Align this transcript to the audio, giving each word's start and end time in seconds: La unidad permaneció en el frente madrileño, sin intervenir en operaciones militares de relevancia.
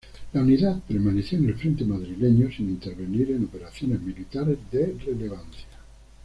La 0.33 0.41
unidad 0.41 0.79
permaneció 0.87 1.37
en 1.37 1.45
el 1.45 1.55
frente 1.55 1.85
madrileño, 1.85 2.49
sin 2.51 2.71
intervenir 2.71 3.29
en 3.29 3.43
operaciones 3.45 4.01
militares 4.01 4.57
de 4.71 4.97
relevancia. 5.05 5.67